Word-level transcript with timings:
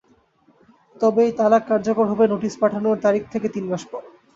তবে 0.95 1.21
এই 1.25 1.33
তালাক 1.39 1.63
কার্যকর 1.69 2.05
হবে 2.07 2.25
নোটিশ 2.27 2.53
পাঠানোর 2.61 2.97
তারিখ 3.05 3.23
থেকে 3.33 3.47
তিন 3.55 3.65
মাস 3.71 3.83
পর। 3.91 4.01